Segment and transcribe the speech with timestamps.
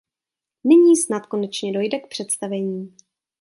[0.63, 2.93] Nyní snad konečně dojde k představení.